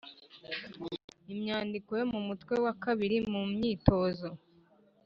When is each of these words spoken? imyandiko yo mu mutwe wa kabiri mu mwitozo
imyandiko 1.33 1.91
yo 1.99 2.05
mu 2.13 2.19
mutwe 2.27 2.53
wa 2.65 2.73
kabiri 2.83 3.17
mu 3.31 3.41
mwitozo 3.51 4.29